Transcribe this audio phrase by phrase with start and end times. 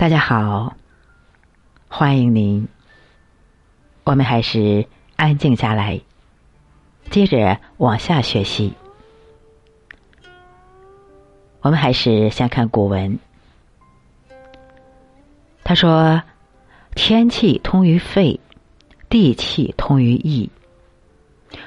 [0.00, 0.76] 大家好，
[1.86, 2.66] 欢迎您。
[4.02, 4.86] 我们还是
[5.16, 6.00] 安静下来，
[7.10, 8.72] 接着往下学习。
[11.60, 13.18] 我们还是先看古文。
[15.62, 16.22] 他说
[16.96, 18.40] ：“天气通于肺，
[19.10, 20.48] 地气通于意，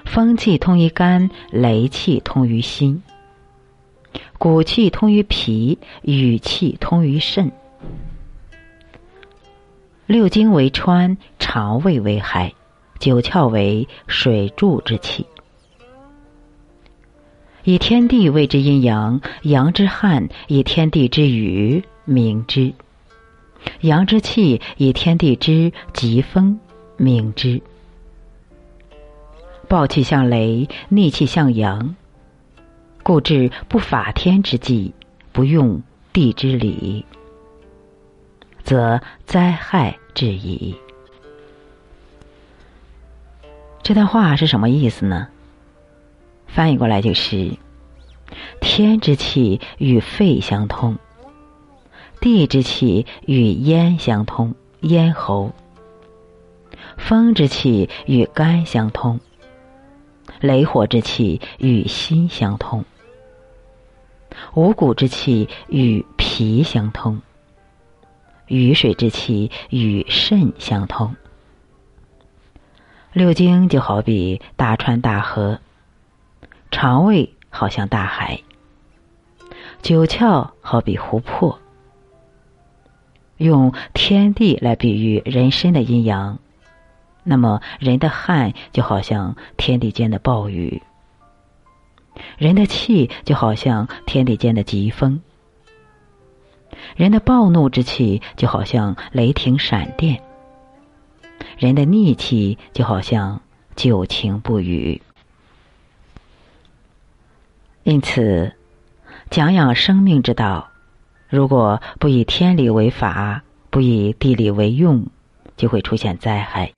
[0.05, 3.03] 风气通于肝，雷气通于心，
[4.39, 7.51] 骨气通于脾，雨气通于肾。
[10.05, 12.53] 六经为川，肠胃为海，
[12.99, 15.25] 九窍为水柱之气。
[17.63, 22.73] 以天地谓之阴阳，阳之汉以天地之雨名之。”
[23.79, 26.59] 阳之气以天地之疾风
[26.97, 27.61] 命之，
[29.69, 31.95] 暴气向雷，逆气向阳，
[33.03, 34.93] 故治不法天之际，
[35.31, 37.05] 不用地之理，
[38.63, 40.75] 则灾害质疑。
[43.81, 45.27] 这段话是什么意思呢？
[46.47, 47.57] 翻译过来就是：
[48.61, 50.97] 天之气与肺相通。
[52.21, 55.51] 地之气与咽相通，咽喉；
[56.97, 59.19] 风之气与肝相通，
[60.39, 62.85] 雷火之气与心相通；
[64.53, 67.21] 五谷之气与脾相通，
[68.47, 71.15] 雨水之气与肾相通。
[73.11, 75.59] 六经就好比大川大河，
[76.71, 78.41] 肠胃好像大海，
[79.81, 81.59] 九窍好比湖泊。
[83.37, 86.39] 用天地来比喻人身的阴阳，
[87.23, 90.81] 那么人的汗就好像天地间的暴雨，
[92.37, 95.21] 人的气就好像天地间的疾风，
[96.95, 100.21] 人的暴怒之气就好像雷霆闪电，
[101.57, 103.41] 人的逆气就好像
[103.75, 105.01] 久晴不雨。
[107.83, 108.53] 因此，
[109.29, 110.69] 讲养生命之道。
[111.27, 115.07] 如果不以天理为法，不以地理为用，
[115.57, 116.73] 就会出现灾害。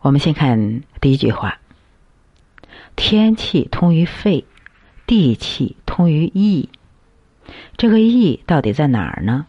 [0.00, 1.58] 我们先看第一句话：
[2.96, 4.44] 天气通于肺，
[5.06, 6.68] 地气通于意。
[7.76, 9.46] 这个意到底在哪儿呢？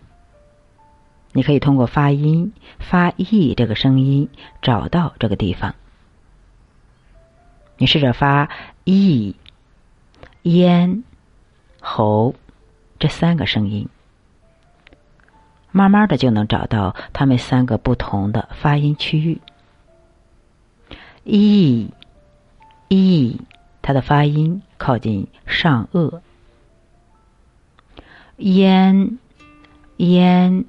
[1.33, 4.29] 你可以通过发音发意这个声音
[4.61, 5.75] 找到这个地方。
[7.77, 8.49] 你试着发
[8.83, 9.35] 意，
[10.43, 11.03] 咽。
[11.79, 12.35] 喉，
[12.99, 13.89] 这三个声音，
[15.71, 19.41] 慢慢的就能找到它们三个不同的发音区域。
[21.23, 21.89] e
[22.89, 23.41] e，
[23.81, 26.21] 它的发音靠近上颚。
[28.41, 29.17] 咽
[29.97, 30.65] 咽，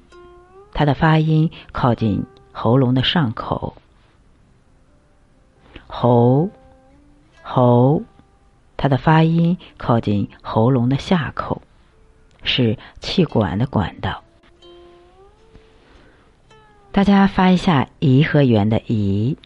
[0.73, 3.75] 它的发音靠近喉咙的上口。
[5.87, 6.49] 喉
[7.41, 8.03] 喉。
[8.75, 11.61] 它的发音靠近喉咙的下口，
[12.43, 14.23] 是气管的管道。
[16.91, 19.37] 大家发一下“颐和园”的“颐”，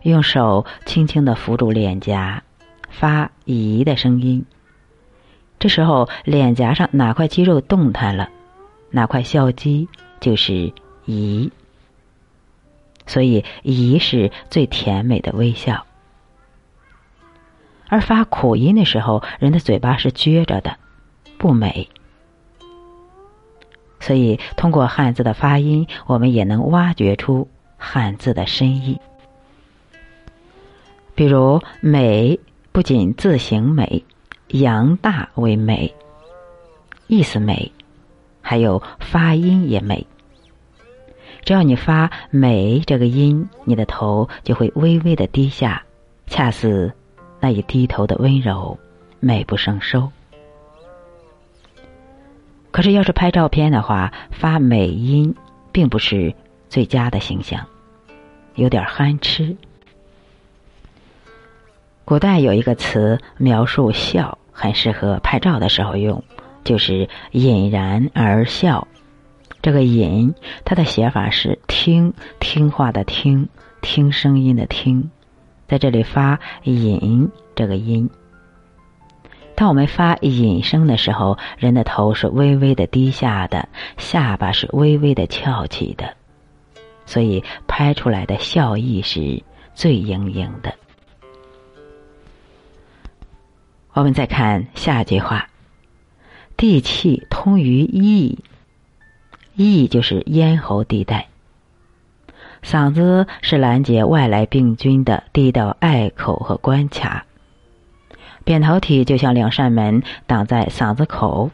[0.00, 2.44] 用手轻轻的扶住脸颊，
[2.88, 4.46] 发“颐”的声音。
[5.58, 8.28] 这时候脸颊上哪块肌肉动弹了，
[8.90, 9.88] 哪块笑肌
[10.20, 10.72] 就是
[11.06, 11.50] “颐”。
[13.06, 15.86] 所以“颐”是最甜美的微笑。
[17.88, 20.76] 而发苦音的时候，人的嘴巴是撅着的，
[21.38, 21.88] 不美。
[24.00, 29.00] 所以，通过汉字的发音，我们也能挖掘出汉字的深意。
[31.14, 32.38] 比如“美”
[32.72, 34.04] 不仅字形美，
[34.48, 35.92] 扬大为美，
[37.06, 37.72] 意思美，
[38.40, 40.06] 还有发音也美。
[41.44, 45.84] 只要你发“美”这个音，你的头就会微微的低下，
[46.26, 46.92] 恰似。
[47.38, 48.78] 那一低头的温柔，
[49.20, 50.10] 美不胜收。
[52.70, 55.34] 可是，要是拍照片的话，发美音
[55.70, 56.34] 并不是
[56.68, 57.64] 最佳的形象，
[58.54, 59.56] 有点憨痴。
[62.06, 66.22] 古代有一个词描述笑，很适合拍照的时候用，
[66.62, 68.86] 就是“隐然而笑”。
[69.60, 70.32] 这个“隐”，
[70.64, 73.48] 它的写法是听听话的听，
[73.82, 75.10] 听声音的听。
[75.66, 78.08] 在这里发“引”这个音。
[79.56, 86.14] 当我们发引声的时候，人的头是微微的低下的，下巴是微微的翘起的，
[87.04, 89.42] 所以拍出来的笑意是
[89.74, 90.72] 最盈盈的。
[93.96, 95.48] 我们再看下一句话
[96.54, 98.40] ：“地气通于翼，
[99.54, 101.28] 翼就是咽喉地带。
[102.62, 107.24] 嗓子是拦截外来病菌的第一道隘口和关卡。
[108.44, 111.50] 扁桃体就像两扇门，挡在嗓子口。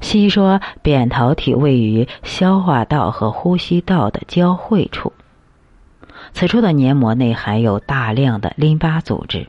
[0.00, 5.12] 西医说，扁桃体位于消化道和呼吸道的交汇处，
[6.32, 9.48] 此处的黏膜内含有大量的淋巴组织，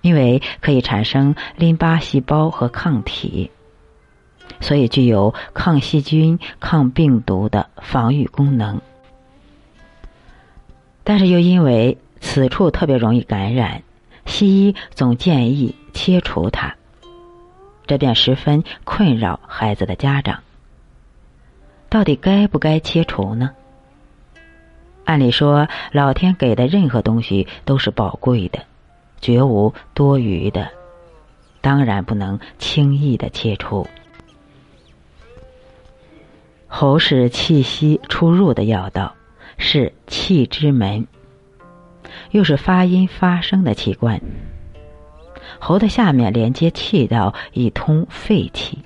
[0.00, 3.50] 因为可以产生淋巴细胞和抗体，
[4.60, 8.80] 所以具有抗细菌、抗病毒的防御功能。
[11.04, 13.82] 但是又因为此处特别容易感染，
[14.26, 16.76] 西医总建议切除它。
[17.86, 20.42] 这便十分困扰孩子的家长。
[21.88, 23.50] 到底该不该切除呢？
[25.04, 28.60] 按理说，老天给的任何东西都是宝贵的，
[29.20, 30.70] 绝无多余的，
[31.60, 33.86] 当然不能轻易的切除。
[36.66, 39.14] 喉是气息出入的要道，
[39.58, 41.06] 是气之门，
[42.30, 44.20] 又是发音发声的器官。
[45.58, 48.78] 喉的下面连接气道，以通肺气，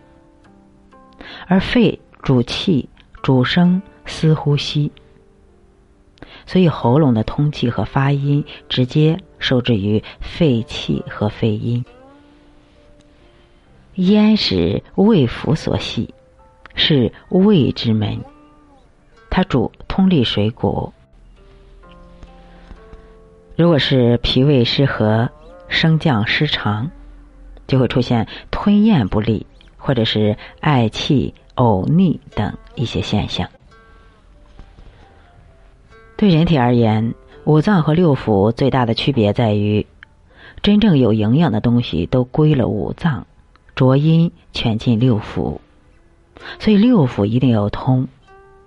[1.47, 2.89] 而肺主气、
[3.23, 4.91] 主声、司呼吸，
[6.47, 11.85] 所以喉咙的通气和发音直接受制于肺气和肺音。
[13.95, 16.15] 咽是胃腑所系，
[16.75, 18.21] 是胃之门，
[19.31, 20.93] 它主通利水谷。
[23.57, 25.31] 如果是脾胃失和。
[25.67, 26.91] 升降失常，
[27.67, 33.49] 就会出现吞咽不利，或者是嗳气、呕逆等一些现象。
[36.17, 37.15] 对人体而言，
[37.45, 39.87] 五脏和六腑最大的区别在于，
[40.63, 43.27] 真正有营养的东西都归了五脏，
[43.75, 45.59] 浊阴全进六腑，
[46.59, 48.09] 所以六腑一定要通，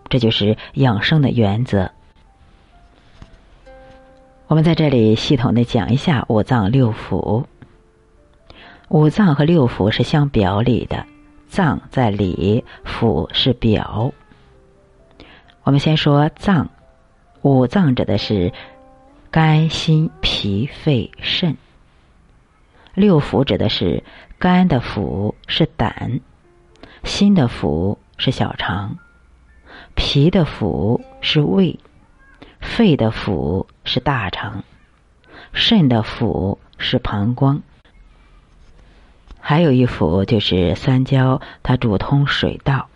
[0.10, 1.92] 这就是养生的原则。
[4.48, 7.46] 我们在这里系统的讲一下五脏六腑。
[8.90, 11.06] 五脏和六腑是相表里的，
[11.50, 14.14] 脏在里，腑是表。
[15.64, 16.70] 我们先说脏，
[17.42, 18.52] 五脏指的是
[19.32, 21.58] 肝、心、脾、肺、肾。
[22.94, 24.04] 六腑指的是
[24.40, 26.20] 肝的腑是胆，
[27.04, 28.98] 心的腑是小肠，
[29.96, 31.80] 脾的腑是胃。
[32.60, 34.64] 肺的腑是大肠，
[35.54, 37.62] 肾的腑是膀胱，
[39.40, 42.90] 还有一腑就是三焦，它主通水道。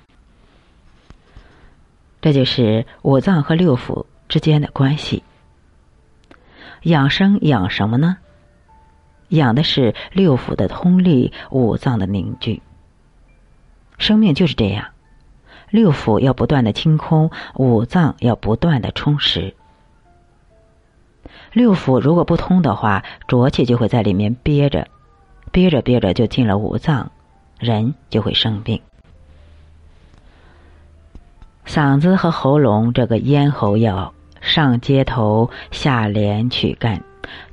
[2.21, 5.23] 这就是五脏和六腑之间的关系。
[6.83, 8.15] 养生养什么呢？
[9.27, 12.61] 养的是六腑的通力，五脏的凝聚。
[13.97, 14.87] 生命就是这样。
[15.69, 19.53] 六腑要不断的清空，五脏要不断的充实。
[21.51, 24.87] 六腑如果不通的话，浊气就会在里面憋着，
[25.51, 27.11] 憋着憋着就进了五脏，
[27.59, 28.81] 人就会生病。
[31.65, 37.01] 嗓子和喉咙这个咽喉要上接头，下连曲干，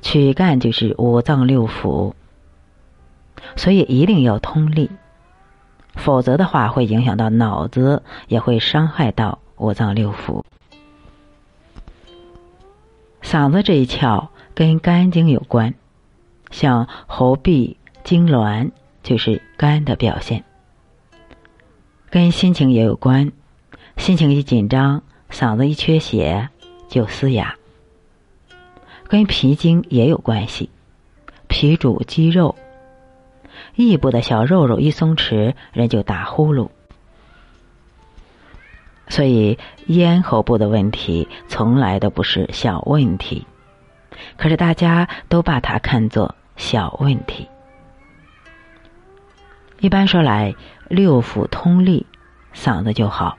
[0.01, 2.13] 曲干就是五脏六腑，
[3.55, 4.89] 所以一定要通利。
[5.95, 10.43] 否则的话，会影响到脑子，也会伤害到五脏六腑。
[13.21, 15.73] 嗓子这一窍跟肝经有关，
[16.51, 18.71] 像喉痹、痉挛
[19.03, 20.43] 就是肝的表现。
[22.09, 23.31] 跟心情也有关，
[23.97, 26.49] 心情一紧张，嗓子一缺血
[26.89, 27.55] 就嘶哑。
[29.07, 30.69] 跟脾经也有关系，
[31.47, 32.55] 脾主肌肉。
[33.75, 36.69] 腋部的小肉肉一松弛，人就打呼噜。
[39.07, 43.47] 所以咽喉部的问题从来都不是小问题，
[44.37, 47.47] 可是大家都把它看作小问题。
[49.79, 50.53] 一般说来，
[50.89, 52.05] 六腑通利，
[52.53, 53.37] 嗓子就好。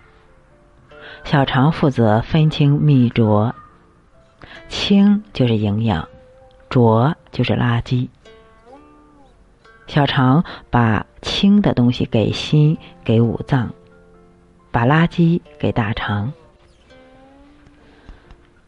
[1.24, 3.54] 小肠负责分清密浊，
[4.68, 6.08] 清就是营养，
[6.68, 8.08] 浊就是垃圾。
[9.86, 13.68] 小肠把清的东西给心，给五脏；
[14.70, 16.32] 把垃圾给大肠。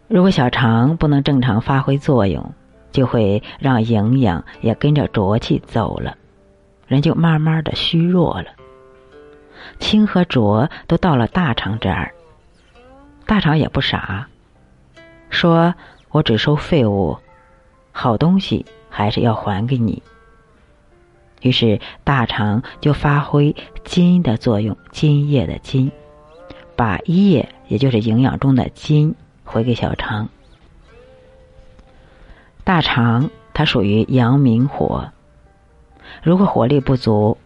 [0.08, 2.52] 如果小肠不能正常发挥作用，
[2.92, 6.16] 就会让营养也跟着浊气走了，
[6.86, 8.48] 人就慢慢的虚弱了。
[9.78, 12.12] 清和浊都到了大肠这儿，
[13.32, 14.26] 大肠也不傻，
[15.30, 15.74] 说
[16.10, 17.16] 我只收废物，
[17.90, 20.02] 好东西还是要还给你。
[21.40, 25.90] 于是大肠就发挥金的作用，津液的津，
[26.76, 29.14] 把液也就是营养中的津
[29.46, 30.28] 回给小肠。
[32.64, 35.10] 大肠它属于阳明火，
[36.22, 37.38] 如果火力不足，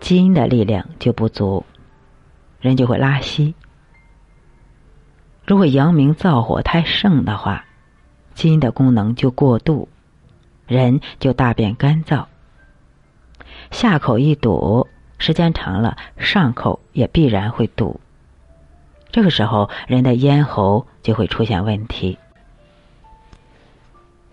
[0.00, 1.66] 金的力量就不足，
[2.60, 3.54] 人就会拉稀。
[5.46, 7.66] 如果阳明燥火太盛的话，
[8.34, 9.88] 津的功能就过度，
[10.66, 12.24] 人就大便干燥。
[13.70, 18.00] 下口一堵，时间长了，上口也必然会堵。
[19.12, 22.18] 这个时候，人的咽喉就会出现问题。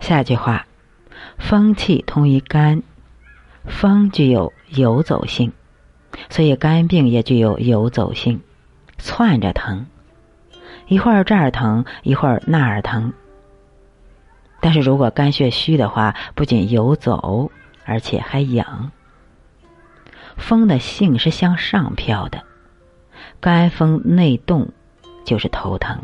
[0.00, 0.66] 下句话，
[1.38, 2.82] 风气通于肝，
[3.66, 5.52] 风具有游走性，
[6.30, 8.40] 所以肝病也具有游走性，
[8.98, 9.86] 窜着疼，
[10.88, 13.12] 一会儿这儿疼，一会儿那儿疼。
[14.60, 17.50] 但是如果肝血虚的话，不仅游走，
[17.84, 18.90] 而且还痒。
[20.36, 22.42] 风的性是向上飘的，
[23.40, 24.68] 肝风内动，
[25.24, 25.98] 就是头疼。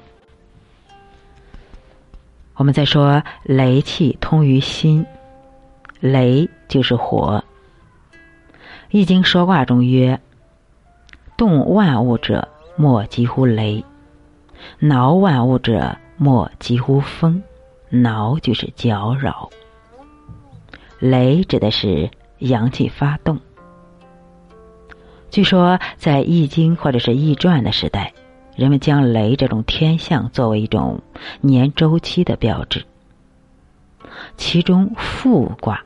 [2.54, 5.06] 我们再说雷气通于心，
[6.00, 7.44] 雷就是火。
[8.90, 10.20] 易经说卦中曰
[11.36, 13.84] ：“动万物者，莫急乎雷；
[14.78, 17.42] 挠万物者，莫急乎风。
[17.90, 19.50] 挠就是搅扰，
[20.98, 23.40] 雷指的是阳气发动。
[25.30, 28.12] 据说在《易经》或者是《易传》的时代。”
[28.58, 31.00] 人们将雷这种天象作为一种
[31.40, 32.84] 年周期的标志。
[34.36, 35.84] 其中复卦，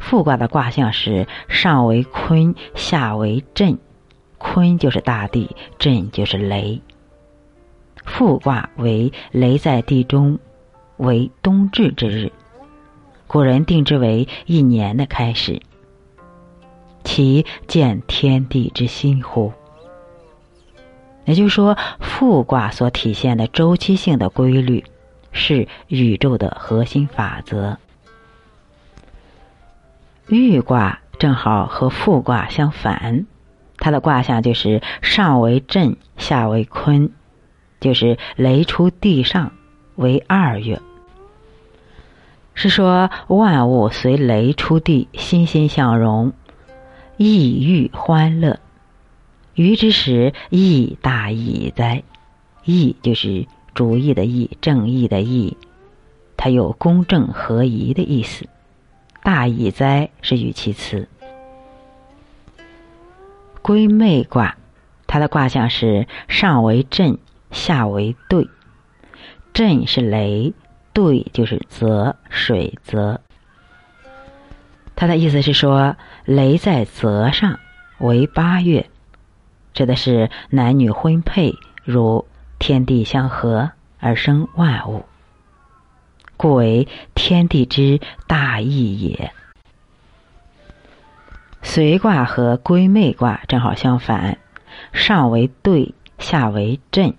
[0.00, 3.78] 复卦的卦象是上为坤，下为震。
[4.38, 6.82] 坤就是大地，震就是雷。
[8.10, 10.38] 复卦为雷在地中，
[10.96, 12.32] 为冬至之日，
[13.26, 15.62] 古人定之为一年的开始。
[17.04, 19.52] 其见天地之心乎？
[21.24, 24.84] 也就是说，复卦所体现的周期性的规律，
[25.32, 27.78] 是宇宙的核心法则。
[30.28, 33.26] 豫卦正好和复卦相反，
[33.78, 37.10] 它的卦象就是上为震，下为坤，
[37.80, 39.52] 就是雷出地上
[39.96, 40.80] 为二月。
[42.54, 46.32] 是说万物随雷出地，欣欣向荣，
[47.16, 48.60] 意欲欢乐。
[49.54, 52.02] 余之时，义大矣哉！
[52.64, 55.56] 义就是主义的义，正义的义，
[56.36, 58.46] 它有公正合宜的意思。
[59.22, 61.08] 大矣哉是语气词。
[63.62, 64.56] 归妹卦，
[65.06, 67.18] 它的卦象是上为震，
[67.50, 68.48] 下为兑。
[69.52, 70.54] 震是雷，
[70.92, 73.20] 兑就是泽水泽。
[74.94, 77.58] 它的意思是说，雷在泽上
[77.98, 78.88] 为八月。
[79.72, 81.54] 指的是男女婚配，
[81.84, 82.26] 如
[82.58, 85.04] 天地相合而生万物，
[86.36, 89.32] 故为天地之大义也。
[91.62, 94.38] 随卦和归妹卦正好相反，
[94.92, 97.14] 上为兑，下为震。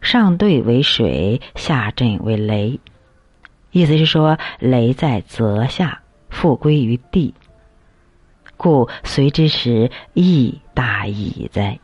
[0.00, 2.80] 上兑为水，下震为雷，
[3.70, 7.34] 意思是说雷在泽下，复归于地。
[8.56, 11.78] 故随之时，亦大矣哉。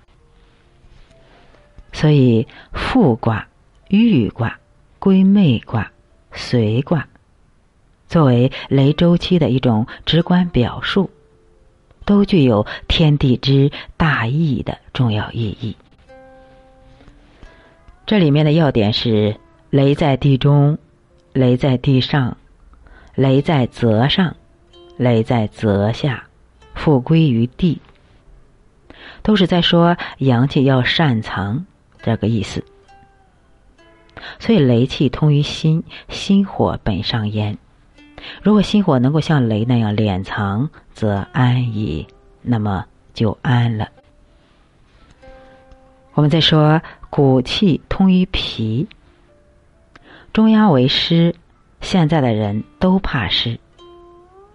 [1.92, 3.48] 所以复卦、
[3.88, 4.58] 豫卦、
[4.98, 5.90] 归妹卦、
[6.32, 7.08] 随卦，
[8.08, 11.10] 作为雷周期的一种直观表述，
[12.04, 15.76] 都具有天地之大义的重要意义。
[18.06, 19.36] 这里面的要点是：
[19.68, 20.78] 雷在地中，
[21.32, 22.36] 雷在地上，
[23.16, 24.36] 雷在泽上，
[24.96, 26.22] 雷在泽下。
[26.76, 27.80] 复归于地，
[29.22, 31.66] 都是在说阳气要善藏
[32.00, 32.62] 这个意思。
[34.38, 37.58] 所以雷气通于心，心火本上焉。
[38.40, 42.06] 如果心火能够像雷那样敛藏，则安矣，
[42.42, 42.84] 那么
[43.14, 43.88] 就安了。
[46.12, 48.88] 我们再说骨气通于脾，
[50.32, 51.34] 中央为湿，
[51.80, 53.58] 现在的人都怕湿。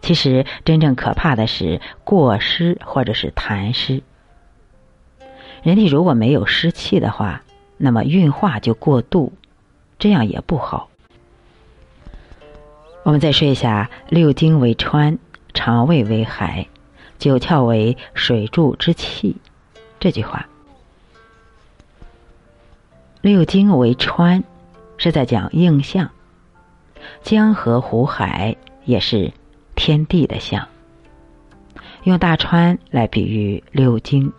[0.01, 4.01] 其实，真正可怕的是过湿或者是痰湿。
[5.63, 7.43] 人体如果没有湿气的话，
[7.77, 9.31] 那么运化就过度，
[10.00, 10.89] 这样也不好。
[13.03, 15.17] 我们再说一下：六经为川，
[15.53, 16.67] 肠胃为海，
[17.17, 19.36] 九窍为水柱之气。
[20.00, 20.48] 这句话，
[23.21, 24.43] 六经为川，
[24.97, 26.09] 是在讲应象。
[27.21, 29.31] 江河湖海也是。
[29.73, 30.67] 天地的象，
[32.03, 34.31] 用大川来比喻六经，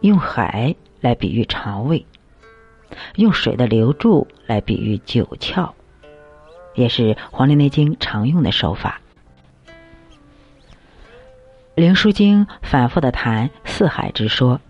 [0.00, 2.04] 用海来比喻肠胃，
[3.14, 5.70] 用水的流注来比喻九窍，
[6.74, 9.00] 也是《黄帝内经》常用的手法。
[11.76, 14.60] 《灵枢经》反复的谈四海之说，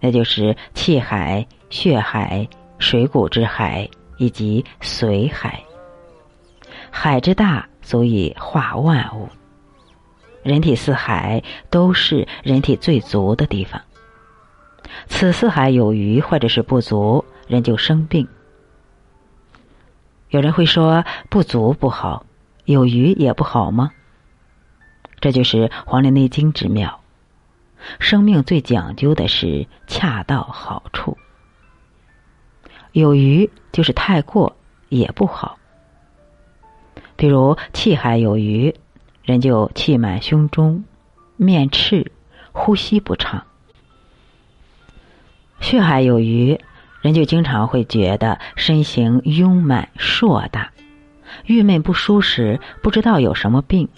[0.00, 5.62] 那就是气海、血海、水谷之海以及髓海。
[6.90, 9.28] 海之大，足以化万物。
[10.42, 13.80] 人体四海都是人体最足的地方。
[15.06, 18.26] 此四海有余或者是不足，人就生病。
[20.30, 22.24] 有人会说不足不好，
[22.64, 23.90] 有余也不好吗？
[25.20, 26.97] 这就是《黄帝内经》之妙。
[27.98, 31.16] 生命最讲究的是恰到好处。
[32.92, 34.56] 有余就是太过
[34.88, 35.58] 也不好。
[37.16, 38.74] 比如气海有余。
[39.24, 40.84] 人就气满胸中，
[41.36, 42.12] 面赤，
[42.52, 43.42] 呼吸不畅；
[45.60, 46.58] 血海有余，
[47.02, 50.72] 人就经常会觉得身形慵满硕大，
[51.44, 53.90] 郁闷不舒时，不知道有什么病。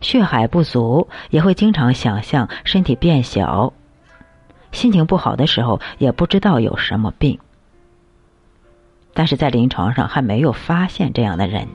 [0.00, 3.72] 血海不足，也会经常想象身体变小，
[4.72, 7.38] 心情不好的时候也不知道有什么病。
[9.14, 11.68] 但是在临床上还没有发现这样的人。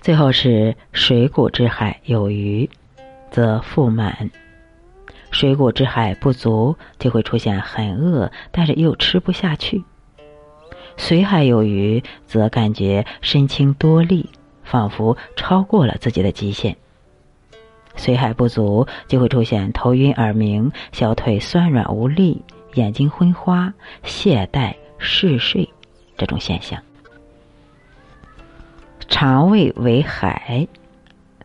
[0.00, 2.70] 最后是水谷之海有余，
[3.30, 4.30] 则腹满；
[5.30, 9.84] 水谷之海不足，就会出现很饿，但是又吃不下去。
[10.96, 14.30] 髓海有余，则感觉身轻多力，
[14.70, 16.76] 仿佛超过了自己的极限。
[17.96, 22.42] 髓海不足，就会出现头晕耳鸣、小腿酸软无力、
[22.74, 23.74] 眼睛昏花、
[24.04, 25.68] 懈怠嗜睡
[26.16, 26.80] 这种现象。
[29.08, 30.68] 肠胃为海，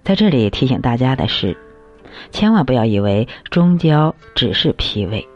[0.03, 1.57] 在这里提醒大家的是，
[2.29, 5.27] 千万不要以为中焦只是脾胃，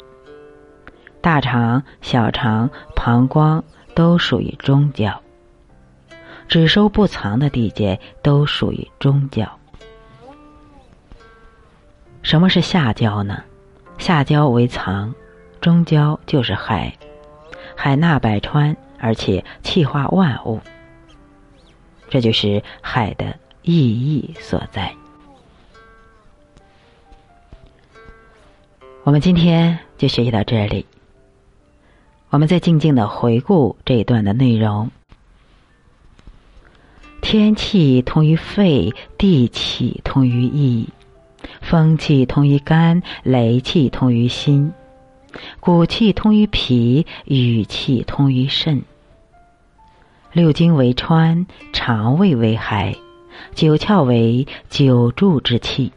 [1.21, 3.63] 大肠、小肠、膀胱
[3.95, 5.19] 都属于中焦，
[6.50, 9.48] 只收不藏的地界都属于中焦。
[12.24, 13.44] 什么是下焦呢？
[14.00, 15.14] 下焦为藏，
[15.62, 16.98] 中焦就是海，
[17.76, 20.60] 海纳百川，而且气化万物。
[22.10, 24.94] 这就是海的意义所在。
[29.04, 30.86] 我们今天就学习到这里。
[32.30, 34.90] 我们再静静的回顾这一段的内容：
[37.21, 40.89] 天气通于肺，地气通于意，
[41.62, 44.71] 风气通于肝，雷气通于心，
[45.60, 48.82] 骨气通于脾，雨气通于肾。
[50.32, 52.95] 六经为川，肠胃为海，
[53.53, 55.91] 九窍为九柱之气。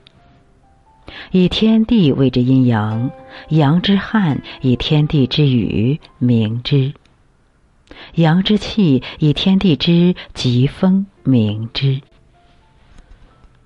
[1.30, 3.10] 以天地谓之阴阳，
[3.48, 6.92] 阳之汗以天地之雨名之；
[8.14, 12.00] 阳之气以天地之极风明之。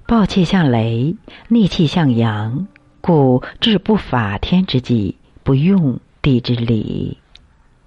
[0.07, 1.17] 暴气向雷，
[1.49, 2.69] 逆气向阳，
[3.01, 7.19] 故治不法天之际，不用地之理，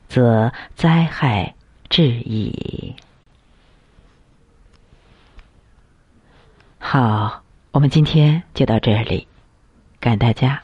[0.07, 1.55] 则灾害。
[1.91, 2.93] 致矣。
[6.77, 9.27] 好，我们今天就到这里，
[9.99, 10.61] 感谢大家。